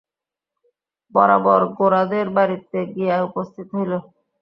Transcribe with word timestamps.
বরাবর 1.13 1.61
গোরাদের 1.77 2.27
বাড়িতে 2.37 2.79
গিয়া 2.93 3.15
উপস্থিত 3.27 3.67
হইল। 3.75 3.93